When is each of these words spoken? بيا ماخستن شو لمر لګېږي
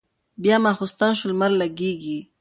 بيا 0.41 0.55
ماخستن 0.65 1.11
شو 1.19 1.25
لمر 1.31 1.51
لګېږي 1.61 2.19